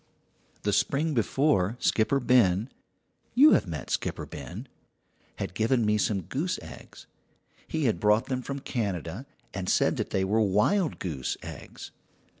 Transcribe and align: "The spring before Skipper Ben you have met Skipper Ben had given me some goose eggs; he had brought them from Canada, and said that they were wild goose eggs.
"The 0.63 0.73
spring 0.73 1.13
before 1.13 1.77
Skipper 1.79 2.19
Ben 2.19 2.71
you 3.35 3.51
have 3.51 3.67
met 3.67 3.91
Skipper 3.91 4.25
Ben 4.25 4.67
had 5.35 5.53
given 5.53 5.85
me 5.85 5.99
some 5.99 6.21
goose 6.21 6.57
eggs; 6.63 7.05
he 7.67 7.85
had 7.85 7.99
brought 7.99 8.25
them 8.25 8.41
from 8.41 8.61
Canada, 8.61 9.27
and 9.53 9.69
said 9.69 9.97
that 9.97 10.09
they 10.09 10.23
were 10.23 10.41
wild 10.41 10.97
goose 10.97 11.37
eggs. 11.43 11.91